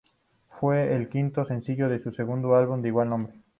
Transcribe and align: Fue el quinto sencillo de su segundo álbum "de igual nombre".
Fue 0.49 0.95
el 0.95 1.09
quinto 1.09 1.45
sencillo 1.45 1.87
de 1.87 1.99
su 1.99 2.11
segundo 2.11 2.55
álbum 2.55 2.81
"de 2.81 2.87
igual 2.87 3.09
nombre". 3.09 3.43